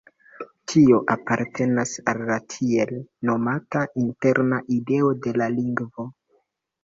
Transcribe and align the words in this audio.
Tio 0.71 0.99
apartenas 1.15 1.91
al 2.13 2.23
la 2.29 2.37
tiel 2.53 2.93
nomata 3.29 3.83
interna 4.05 4.61
ideo 4.77 5.11
de 5.27 5.35
la 5.43 5.51
lingvo. 5.59 6.07